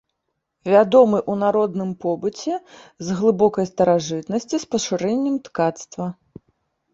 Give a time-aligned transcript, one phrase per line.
[0.73, 2.55] Вядомы ў народным побыце
[3.09, 6.07] з глыбокай старажытнасці з пашырэннем ткацтва.